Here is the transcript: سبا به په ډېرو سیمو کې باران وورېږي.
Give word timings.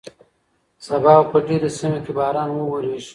سبا 0.85 1.13
به 1.21 1.27
په 1.31 1.37
ډېرو 1.47 1.69
سیمو 1.77 1.99
کې 2.03 2.11
باران 2.17 2.49
وورېږي. 2.51 3.09